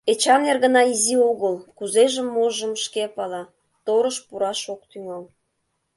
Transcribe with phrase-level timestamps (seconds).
[0.11, 3.43] Эчан эргына изи огыл, кузежым-можым шке пала,
[3.85, 5.23] торыш пураш ок тӱҥал.